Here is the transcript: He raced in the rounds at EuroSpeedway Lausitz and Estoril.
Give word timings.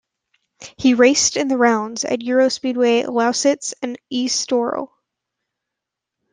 He 0.77 0.95
raced 0.95 1.37
in 1.37 1.47
the 1.47 1.59
rounds 1.59 2.05
at 2.05 2.21
EuroSpeedway 2.21 3.05
Lausitz 3.05 3.75
and 3.83 3.99
Estoril. 4.11 4.89